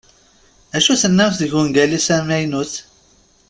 [0.75, 2.73] Acu tennamt deg ungal-is amaynut?